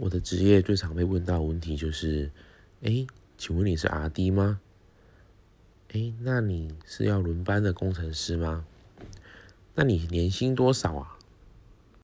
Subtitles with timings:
[0.00, 2.30] 我的职业最常被问到的问题就是：
[2.80, 4.58] 哎，请问你是阿弟吗？
[5.92, 8.64] 哎，那你是要轮班的工程师吗？
[9.74, 11.18] 那你年薪多少啊？